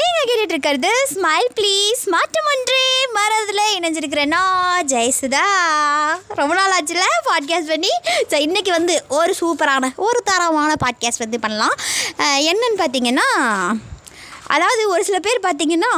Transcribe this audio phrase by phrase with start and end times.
[0.00, 2.84] நீங்கள் கேட்டுட்டு இருக்கிறது ஸ்மைல் ப்ளீஸ் மாற்றம் ஒன்றே.
[3.16, 4.42] மறதில் இணைஞ்சிருக்கிறேன்னா
[4.92, 5.46] ஜெயசுதா.
[6.40, 7.92] ரொம்ப நாள் ஆச்சுல பாட்காஸ்ட் பண்ணி.
[8.30, 11.76] ஸோ இன்றைக்கி வந்து ஒரு சூப்பரான ஒரு தரமான பாட்காஸ்ட் வந்து பண்ணலாம்.
[12.50, 13.28] என்னன்னு பார்த்தீங்கன்னா
[14.56, 15.90] அதாவது ஒரு சில பேர் பார்த்திங்கன்னா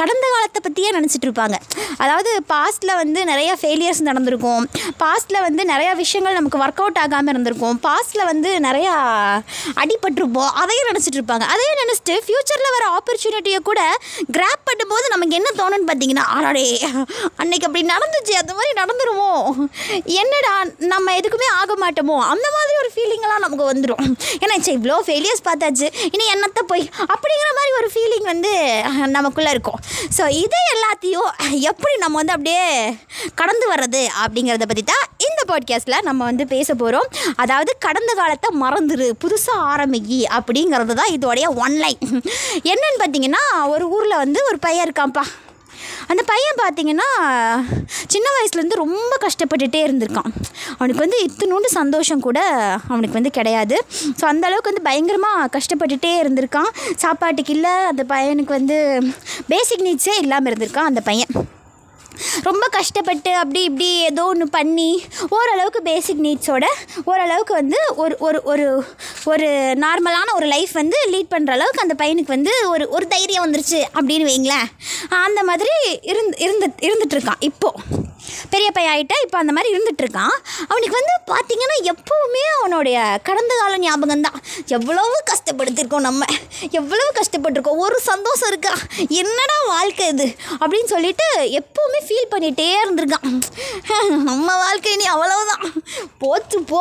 [0.00, 1.56] கடந்த காலத்தை பற்றியே நினச்சிட்டு இருப்பாங்க.
[2.04, 4.64] அதாவது பாஸ்ட்டில் வந்து நிறைய ஃபெயிலியர்ஸ் நடந்திருக்கும்.
[5.02, 7.76] பாஸ்ட்டில் வந்து நிறையா விஷயங்கள் நமக்கு ஒர்க் அவுட் ஆகாமல் இருந்திருக்கும்.
[7.86, 8.94] பாஸ்ட்டில் வந்து நிறையா
[9.82, 10.50] அடிபட்டிருப்போம்.
[10.62, 11.46] அதையும் நினச்சிட்டு இருப்பாங்க.
[11.54, 13.80] அதையும் நினச்சிட்டு ஃப்யூச்சரில் வர ஆப்பர்ச்சுனிட்டியை கூட
[14.36, 16.66] கிராப் பண்ணும்போது நமக்கு என்ன தோணுன்னு பார்த்தீங்கன்னா ஆடாடே
[17.42, 19.30] அன்னைக்கு அப்படி நடந்துச்சு அந்த மாதிரி நடந்துருமோ?
[20.22, 20.52] என்னடா
[20.92, 22.16] நம்ம எதுக்குமே ஆக மாட்டோமோ?
[22.32, 24.04] அந்த மாதிரி ஒரு ஃபீலிங்கெல்லாம் நமக்கு வந்துடும்
[24.42, 25.88] ஏன்னா சே இவ்வளோ ஃபெயிலியர்ஸ் பார்த்தாச்சு.
[26.14, 26.84] இனி என்னத்தை போய்?
[27.12, 28.52] அப்படிங்கிற மாதிரி ஒரு ஃபீலிங் வந்து
[29.06, 29.78] நமக்குள்ளே இருக்கும்.
[30.16, 31.30] ஸோ இது எல்லாத்தையும்
[31.62, 32.64] எப்படி நம்ம வந்து அப்படியே
[33.34, 39.10] கடந்து வர்றது அப்படிங்கிறத பற்றி தான் இந்த பாட்காஸ்ட்டில் நம்ம வந்து பேச போகிறோம் அதாவது கடந்த காலத்தை மறந்துரு
[39.24, 42.02] புதுசாக ஆரம்பிக்கி அப்படிங்கிறது தான் இதோடைய ஒன்லைன்
[42.64, 45.24] என்னன்னு பார்த்தீங்கன்னா ஒரு ஊரில் வந்து ஒரு பையன் இருக்கான்ப்பா.
[46.10, 47.08] அந்த பையன் பார்த்தீங்கன்னா
[48.12, 50.30] சின்ன வயசுலேருந்து ரொம்ப கஷ்டப்பட்டுகிட்டே இருந்திருக்கான்.
[50.78, 52.40] அவனுக்கு வந்து இத்தினோண்டு சந்தோஷம் கூட
[52.92, 53.78] அவனுக்கு வந்து கிடையாது.
[54.20, 56.70] ஸோ அந்தளவுக்கு வந்து பயங்கரமாக கஷ்டப்பட்டுகிட்டே இருந்திருக்கான்.
[57.04, 58.78] சாப்பாட்டுக்கு இல்லை அந்த பையனுக்கு வந்து
[59.52, 61.32] பேசிக் நீட்ஸே இல்லாமல் இருந்திருக்கான் அந்த பையன்.
[62.44, 66.64] ரொம்ப கஷ்டப்பட்டு அப்படி இப்படி ஏதோ ஒன்று பண்ணி ஓரளவுக்கு பேசிக் நீட்ஸோட
[67.04, 68.84] ஓரளவுக்கு வந்து ஒரு ஒரு ஒரு
[69.24, 69.48] ஒரு
[69.80, 74.28] நார்மலான ஒரு லைஃப் வந்து லீட் பண்ணுற அளவுக்கு அந்த பையனுக்கு வந்து ஒரு ஒரு தைரியம் வந்துருச்சு அப்படின்னு
[74.30, 74.68] வைங்களேன்.
[75.08, 75.70] அந்த மாதிரி
[76.02, 78.03] இருந்து இருந்து இருந்துகிட்ருக்கான் இப்போது
[78.50, 80.34] பெரிய பையன் ஆகிட்டா இப்போ அந்த மாதிரி இருந்துகிட்ருக்கான்
[80.68, 86.24] அவனுக்கு வந்து பார்த்திங்கன்னா எப்போவுமே அவனுடைய கடந்த கால ஞாபகம் தான் எவ்வளவு கஷ்டப்படுத்திருக்கோம் நம்ம.
[86.70, 87.80] எவ்வளவு கஷ்டப்பட்டிருக்கோம்.
[87.84, 88.72] ஒரு சந்தோஷம் இருக்கா?
[89.08, 90.26] என்னடா வாழ்க்கை இது?
[90.60, 91.26] அப்படின்னு சொல்லிட்டு
[91.60, 93.28] எப்போவுமே ஃபீல் பண்ணிகிட்டே இருந்திருக்கான்.
[94.28, 95.64] நம்ம வாழ்க்கை நீ அவ்வளவுதான்.
[96.18, 96.80] போச்சு போ.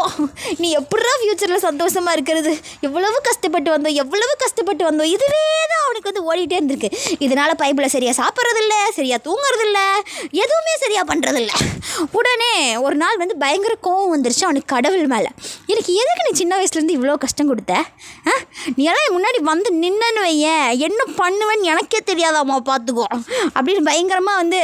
[0.57, 2.53] நீ எப்படா ஃப்யூச்சரில் சந்தோஷமாக இருக்கிறது?
[2.81, 5.11] எவ்வளவு கஷ்டப்பட்டு வந்தோம் எவ்வளவு கஷ்டப்பட்டு வந்தோம்.
[5.15, 6.91] இதுவே தான் அவனுக்கு வந்து ஓடிட்டே இருந்திருக்கு.
[7.19, 9.79] இதனால் பைப்பில் சரியாக சாப்பிட்றதில்ல சரியாக தூங்குறதில்ல
[10.43, 11.55] எதுவுமே சரியாக பண்ணுறதில்ல இல்லை.
[12.11, 15.29] உடனே ஒரு நாள் வந்து பயங்கர கோவம் வந்துருச்சு அவனுக்கு கடவுள் மேலே.
[15.65, 17.73] எனக்கு எதுக்கு நீ சின்ன வயசுலேருந்து இவ்வளோ கஷ்டம் கொடுத்த?
[18.27, 18.33] ஆ?
[18.75, 23.05] நீ எல்லாம் முன்னாடி வந்து நின்னன்னு வையேன் என்ன பண்ணுவேன்னு எனக்கே தெரியாதாம்மா பார்த்துக்கோ
[23.55, 24.59] அப்படின்னு பயங்கரமாக வந்து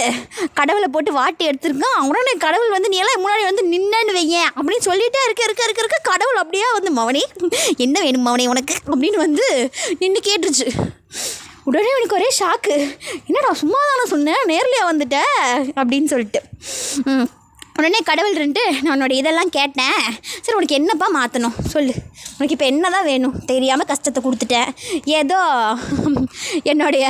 [0.53, 1.99] கடவுளை போட்டு வாட்டி எடுத்திருக்கான்.
[2.03, 5.99] உடனே கடவுள் வந்து நீ எல்லாம் முன்னாடி வந்து நின்னன்னு வையேன் அப்படின்னு சொல்லிட்டே இருக்க இருக்க இருக்க இருக்க
[6.03, 7.23] கடவுள் அப்படியே வந்து மவனே
[7.77, 8.75] என்ன வேணும் மவனே உனக்கு?
[8.87, 9.45] அப்படின்னு வந்து
[9.99, 10.67] நின்று கேட்டுருச்சு.
[11.69, 12.75] உடனே எனக்கு ஒரே ஷாக்கு
[13.27, 15.17] என்னடா சும்மா தானே சொன்னேன் நேர்லையா வந்துட்ட?
[15.81, 16.41] அப்படின்னு சொல்லிட்டு.
[17.79, 19.99] உடனே கடவுள் இருந்துட்டு நான் உன்னோட இதெல்லாம் கேட்டேன்.
[20.43, 21.93] சரி உனக்கு என்னப்பா மாற்றணும் சொல்லு.
[22.39, 23.33] உனக்கு இப்போ என்ன தான் வேணும்?
[23.45, 24.69] தெரியாமல் கஷ்டத்தை கொடுத்துட்டேன்
[25.19, 25.39] ஏதோ
[26.71, 27.05] என்னுடைய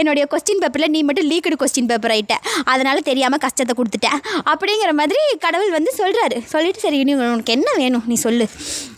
[0.00, 2.34] என்னுடைய கொஸ்டின் பேப்பரில் நீ மட்டும் லீக்கடு கொஸ்டின் பேப்பர் ஆகிட்ட
[2.72, 4.18] அதனால் தெரியாமல் கஷ்டத்தை கொடுத்துட்டேன்
[4.52, 8.04] அப்படிங்கிற மாதிரி கடவுள் வந்து சொல்கிறாரு சொல்லிவிட்டு சரி நீ உனக்கு என்ன வேணும்?
[8.10, 8.46] நீ சொல்லு.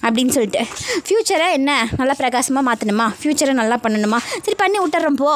[0.07, 0.63] அப்படின்னு சொல்லிட்டு.
[1.07, 1.71] ஃப்யூச்சரை என்ன?
[2.01, 4.19] நல்லா பிரகாசமாக மாற்றணுமா ஃப்யூச்சரை நல்லா பண்ணணுமா?
[4.45, 5.31] சரி பண்ணி விட்டுறேன் போ.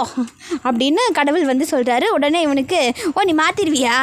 [0.68, 2.80] அப்படின்னு கடவுள் வந்து சொல்கிறாரு உடனே இவனுக்கு
[3.14, 3.96] ஓ நீ மாற்றிடுவியா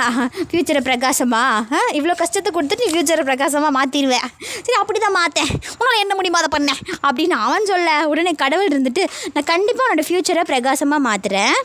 [0.50, 1.40] ஃப்யூச்சரை பிரகாசமாக
[1.78, 4.28] ஆ இவ்வளோ கஷ்டத்தை கொடுத்துட்டு நீ ஃப்யூச்சரை பிரகாசமாக மாற்றிடுவேன்
[4.66, 9.06] சரி அப்படி தான் மாற்றேன் உங்களால் என்ன முடியுமோ அதை பண்ணேன் அப்படின்னு அவன் சொல்ல உடனே கடவுள் இருந்துட்டு
[9.36, 11.56] நான் கண்டிப்பாக உன்னோட ஃப்யூச்சரை பிரகாசமாக மாற்றுறேன்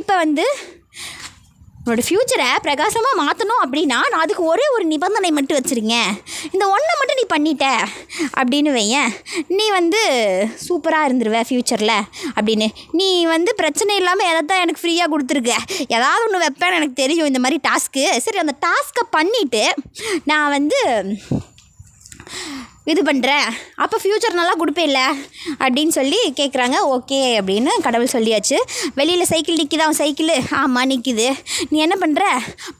[0.00, 0.46] இப்போ வந்து
[1.80, 5.96] உன்னோட ஃப்யூச்சரை பிரகாசமாக மாற்றணும் அப்படின்னா நான் அதுக்கு ஒரே ஒரு நிபந்தனை மட்டும் வச்சுருங்க
[6.54, 7.66] இந்த ஒன்றை மட்டும் நீ பண்ணிட்ட.
[8.38, 9.10] அப்படின்னு வையேன்.
[9.58, 10.00] நீ வந்து
[10.66, 11.94] சூப்பராக இருந்துருவ ஃப்யூச்சரில்
[12.36, 12.68] அப்படின்னு.
[13.00, 15.54] நீ வந்து பிரச்சனை இல்லாமல் எதை தான் எனக்கு ஃப்ரீயாக கொடுத்துருக்க?
[15.96, 19.64] ஏதாவது ஒன்று வைப்பேன்னு எனக்கு தெரியும் இந்த மாதிரி டாஸ்க்கு சரி அந்த டாஸ்க்கை பண்ணிவிட்டு
[20.32, 20.80] நான் வந்து
[22.92, 23.46] இது பண்ணுறேன்
[23.84, 25.00] அப்போ ஃப்யூச்சர் நல்லா கொடுப்பேல்ல?
[25.64, 28.58] அப்படின்னு சொல்லி கேட்குறாங்க ஓகே அப்படின்னு கடவுள் சொல்லியாச்சு.
[28.98, 31.26] வெளியில் சைக்கிள் நிற்கிது அவன் சைக்கிள் ஆமாம் நிற்கிது
[31.70, 32.24] நீ என்ன பண்ணுற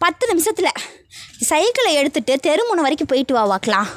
[0.04, 0.72] பத்து நிமிஷத்தில்
[1.50, 3.88] சைக்கிளை எடுத்துகிட்டு தெருமுனை வரைக்கும் போயிட்டு வா வாக்கலாம்.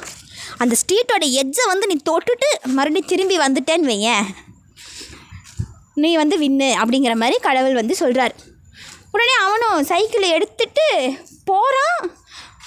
[0.62, 4.26] அந்த ஸ்ட்ரீட்டோட எட்ஜை வந்து நீ தொட்டுட்டு மறுபடியும் திரும்பி வந்துட்டேன்னு வையேன்.
[6.02, 8.34] நீ வந்து வின்னு அப்படிங்கிற மாதிரி கடவுள் வந்து சொல்கிறார்
[9.14, 10.86] உடனே அவனும் சைக்கிளை எடுத்துட்டு
[11.48, 11.98] போகிறான்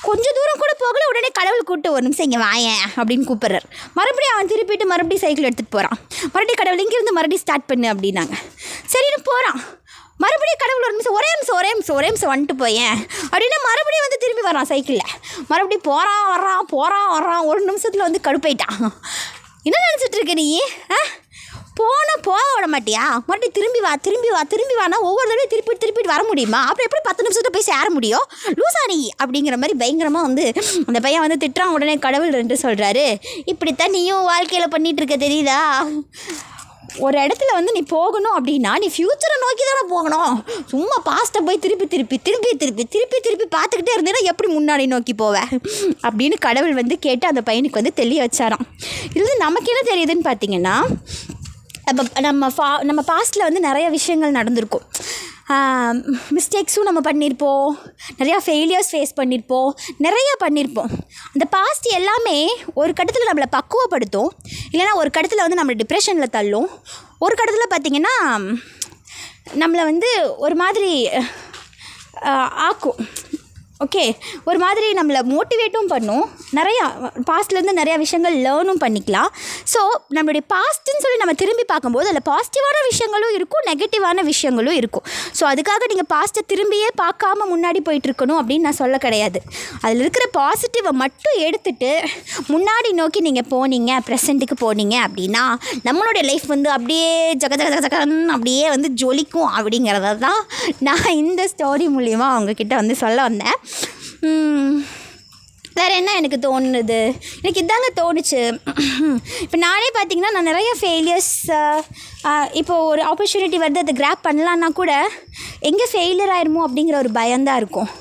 [0.07, 3.67] கொஞ்சம் தூரம் கூட போகல உடனே கடவுள் கூப்பிட்டு ஒரு நிமிஷம் இங்கே வாயேன் அப்படின்னு கூப்பிட்றாரு.
[3.97, 5.97] மறுபடியும் அவன் திருப்பிட்டு மறுபடியும் சைக்கிள் எடுத்துகிட்டு போகிறான்
[6.33, 8.35] மறுபடியும் கடவுள் இங்கேருந்து மறுபடியும் ஸ்டார்ட் பண்ணு அப்படின்னாங்க.
[8.93, 9.59] சரின்னு போகிறான்
[10.23, 12.97] மறுபடியும் கடவுள் ஒரு நிமிஷம் ஒரே நிமிஷம் ஒரே நிமிஷம் ஒரே நிமிஷம் வந்துட்டு போயேன்
[13.31, 15.13] அப்படின்னா மறுபடியும் வந்து திரும்பி வரான் சைக்கிளில்
[15.47, 18.77] மறுபடியும் போகிறான் வர்றான் போகிறான் வர்றான் ஒரு நிமிஷத்தில் வந்து கடுப்பாயிட்டான்.
[19.67, 20.47] என்ன நினச்சிட்ருக்க நீ?
[20.91, 20.97] ஆ?
[21.79, 23.03] போனால் போக விட மாட்டியா?
[23.27, 26.61] மறுபடியும் திரும்பி வா திரும்பி வா திரும்பி வானா ஒவ்வொரு தடவையும் திருப்பி திருப்பிட்டு வர முடியுமா?
[26.69, 28.25] அப்புறம் எப்படி பத்து நிமிஷத்தில் போய் சேர முடியும்?
[28.59, 30.45] லூசானி அப்படிங்கிற மாதிரி பயங்கரமாக வந்து
[30.87, 33.05] அந்த பையன் வந்து திட்டுறான் உடனே கடவுள் என்று சொல்கிறாரு
[33.53, 35.59] இப்படித்தான் நீயும் வாழ்க்கையில் பண்ணிகிட்ருக்க இருக்க தெரியுதா?
[37.05, 40.33] ஒரு இடத்துல வந்து நீ போகணும் அப்படின்னா நீ ஃப்யூச்சரை நோக்கி தானே போகணும்.
[40.71, 45.49] சும்மா பாஸ்ட்டை போய் திருப்பி திருப்பி திருப்பி திருப்பி திருப்பி திருப்பி பார்த்துக்கிட்டே இருந்தேன்னா எப்படி முன்னாடி நோக்கி போவேன்
[46.07, 48.65] அப்படின்னு கடவுள் வந்து கேட்டு அந்த பையனுக்கு வந்து தெளிய வச்சாராம்.
[49.19, 50.75] இது நமக்கு என்ன தெரியுதுன்னு பார்த்தீங்கன்னா
[51.87, 54.85] நம்ம நம்ம ஃபா நம்ம பாஸ்ட்டில் வந்து நிறைய விஷயங்கள் நடந்திருக்கும்.
[56.35, 57.69] மிஸ்டேக்ஸும் நம்ம பண்ணியிருப்போம்
[58.19, 59.69] நிறையா ஃபெயிலியர்ஸ் ஃபேஸ் பண்ணியிருப்போம்
[60.05, 60.91] நிறையா பண்ணியிருப்போம்
[61.33, 62.37] அந்த பாஸ்ட் எல்லாமே
[62.81, 64.29] ஒரு கட்டத்தில் நம்மளை பக்குவப்படுத்தும்.
[64.73, 66.69] இல்லைன்னா ஒரு கட்டத்தில் வந்து நம்மளை டிப்ரெஷனில் தள்ளும்.
[67.25, 68.15] ஒரு கட்டத்தில் பார்த்திங்கன்னா
[69.63, 70.11] நம்மளை வந்து
[70.45, 70.93] ஒரு மாதிரி
[72.69, 72.99] ஆக்கும்.
[73.83, 74.03] ஓகே
[74.49, 76.25] ஒரு மாதிரி நம்மளை மோட்டிவேட்டும் பண்ணும்.
[76.57, 76.85] நிறையா
[77.29, 79.29] பாஸ்ட்லேருந்து நிறையா விஷயங்கள் லேர்னும் பண்ணிக்கலாம்.
[79.73, 79.79] ஸோ
[80.17, 85.05] நம்மளுடைய பாஸ்ட்டுன்னு சொல்லி நம்ம திரும்பி பார்க்கும்போது அதில் பாசிட்டிவான விஷயங்களும் இருக்கும் நெகட்டிவான விஷயங்களும் இருக்கும்.
[85.37, 89.41] ஸோ அதுக்காக நீங்கள் பாஸ்ட்டை திரும்பியே பார்க்காம முன்னாடி போயிட்டுருக்கணும் அப்படின்னு நான் சொல்ல கிடையாது.
[89.83, 91.91] அதில் இருக்கிற பாசிட்டிவை மட்டும் எடுத்துகிட்டு
[92.53, 95.43] முன்னாடி நோக்கி நீங்கள் போனீங்க ப்ரெசண்ட்டுக்கு போனீங்க அப்படின்னா
[95.87, 97.09] நம்மளுடைய லைஃப் வந்து அப்படியே
[97.43, 100.41] ஜக ஜக ஜக ஜகன்னு அப்படியே வந்து ஜொலிக்கும் அப்படிங்கிறத தான்
[100.87, 103.57] நான் இந்த ஸ்டோரி மூலிமா அவங்கக்கிட்ட வந்து சொல்ல வந்தேன்.
[105.77, 106.99] வேறு என்ன எனக்கு தோணுது?
[107.41, 108.41] எனக்கு இதாங்க தோணுச்சு.
[109.43, 111.33] இப்போ நானே பார்த்தீங்கன்னா நான் நிறைய ஃபெயிலியர்ஸ்
[112.59, 114.93] இப்போ ஒரு ஆப்பர்ச்சுனிட்டி வருது அதை கிராப் பண்ணலான்னா கூட
[115.69, 117.91] எங்கே ஃபெயிலியர் ஆயிடுமோ அப்படிங்கிற ஒரு பயம்தான் இருக்கும்.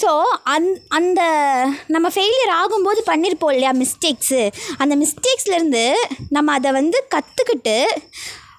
[0.00, 0.10] ஸோ
[0.54, 1.20] அந் அந்த
[1.94, 4.42] நம்ம ஃபெயிலியர் ஆகும்போது பண்ணியிருப்போம் இல்லையா மிஸ்டேக்ஸு
[4.82, 5.84] அந்த மிஸ்டேக்ஸ்லேருந்து
[6.36, 7.78] நம்ம அதை வந்து கற்றுக்கிட்டு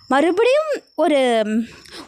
[0.09, 1.19] மறுபடியும் ஒரு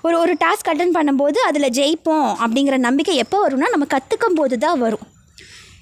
[0.01, 4.79] ஒரு ஒரு டாஸ்க் அட்டன் பண்ணும்போது அதில் ஜெயிப்போம் அப்படிங்கிற நம்பிக்கை எப்போ வரும்னா நம்ம கற்றுக்கும் போது தான்
[4.79, 5.05] வரும்.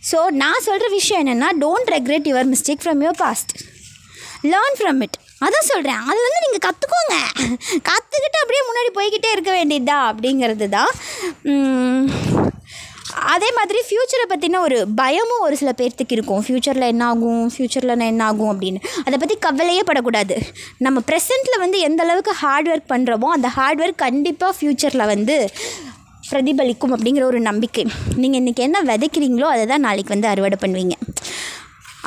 [0.03, 3.51] ஸோ நான் சொல்கிற விஷயம் என்னென்னா don't regret your mistake from your past
[4.43, 7.15] learn from it அதான் சொல்கிறேன் அதுலேருந்து நீங்கள் கற்றுக்கோங்க
[7.89, 10.91] கற்றுக்கிட்டு அப்படியே முன்னாடி போய்கிட்டே இருக்க வேண்டியதா அப்படிங்கிறது தான்
[13.33, 16.41] அதே மாதிரி ஃப்யூச்சரை பற்றின ஒரு பயமும் ஒரு சில பேர்த்துக்கு இருக்கும்.
[16.45, 18.79] ஃப்யூச்சரில் என்ன ஆகும் ஃப்யூச்சரில் என்ன ஆகும் அப்படின்னு.
[19.05, 20.35] அதை பற்றி கவலையே படக்கூடாது.
[20.87, 25.37] நம்ம ப்ரெசென்ட்டில் வந்து எந்த அளவுக்கு ஹார்ட் ஒர்க் பண்ணுறோமோ அந்த ஹார்ட் ஒர்க் கண்டிப்பாக ஃப்யூச்சரில் வந்து
[26.29, 27.85] பிரதிபலிக்கும் அப்படிங்கிற ஒரு நம்பிக்கை.
[28.21, 30.97] நீங்கள் இன்றைக்கி என்ன விதைக்கிறீங்களோ அதை தான் நாளைக்கு வந்து அறுவடை பண்ணுவீங்க.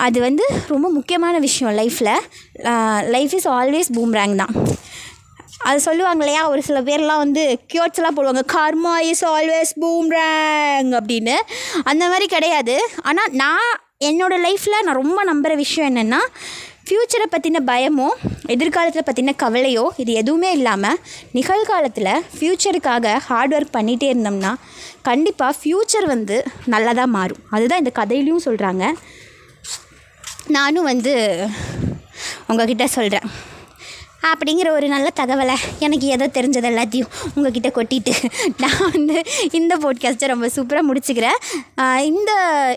[0.06, 2.15] அது வந்து ரொம்ப முக்கியமான விஷயம் லைஃப்பில்
[3.15, 4.55] லைஃப் இஸ் ஆல்வேஸ் பூம்ராங் தான்.
[5.69, 6.49] அது சொல்லுவாங்க இல்லையா?
[6.49, 8.43] ஒரு சில பேர்லாம் வந்து கியோட்ஸ்லாம் போடுவாங்க.
[8.56, 11.37] கர்மா இஸ் ஆல்வேஸ் பூம்ராங் அப்படின்னு.
[11.85, 12.76] அந்த மாதிரி கிடையாது.
[13.03, 13.70] ஆனால் நான்
[14.11, 16.20] என்னோடய லைஃப்பில் நான் ரொம்ப நம்புகிற விஷயம் என்னென்னா
[16.87, 18.06] ஃப்யூச்சரை பற்றின பயமோ
[18.55, 20.99] எதிர்காலத்தில் பற்றின கவலையோ இது எதுவுமே இல்லாமல்
[21.32, 24.53] நிகழ்காலத்தில் ஃப்யூச்சருக்காக ஹார்ட் ஒர்க் பண்ணிகிட்டே இருந்தோம்னா
[25.03, 27.43] கண்டிப்பாக ஃப்யூச்சர் வந்து நல்லதாக மாறும்.
[27.50, 28.85] அதுதான் இந்த கதையிலையும் சொல்கிறாங்க
[30.58, 31.15] நானும் வந்து
[32.49, 33.29] உங்ககிட்ட சொல்கிறேன்
[34.30, 38.14] அப்படிங்கிற ஒரு நல்ல தகவலை எனக்கு எதோ தெரிஞ்சது எல்லாத்தையும் உங்ககிட்ட கொட்டிட்டு
[38.62, 39.16] நான் வந்து
[39.60, 41.38] இந்த போட்காஸ்ட்டை ரொம்ப சூப்பராக முடிச்சுக்கிறேன்.
[42.10, 42.32] இந்த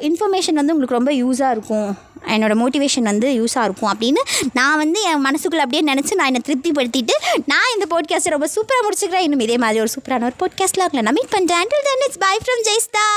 [0.09, 1.89] இன்ஃபர்மேஷன் வந்து உங்களுக்கு ரொம்ப யூஸாக இருக்கும்.
[2.33, 4.21] என்னோடய மோட்டிவேஷன் வந்து யூஸாக இருக்கும் அப்படின்னு
[4.57, 7.15] நான் வந்து என் மனசுக்குள்ளே அப்படியே நினச்சி நான் என்னை திருப்திப்படுத்திட்டு
[7.51, 9.25] நான் இந்த போட்காஸ்ட்டை ரொம்ப சூப்பராக முடிச்சுக்கிறேன்.
[9.27, 12.65] இன்னும் இதே மாதிரி ஒரு சூப்பரான ஒரு போட்காஸ்ட்டில் உங்களை நான் மீட் பண்ணுறேன் தென் இட்ஸ் பை ஃப்ரம்
[12.69, 13.07] ஜெய்ஸ்தா.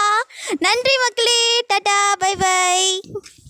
[0.67, 1.39] நன்றி மக்களே.
[1.73, 1.99] டாடா.
[2.25, 3.48] By by